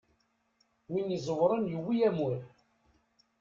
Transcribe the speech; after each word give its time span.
Win 0.91 1.15
iẓewren 1.17 1.69
yewwi 1.71 1.97
amur. 2.09 2.33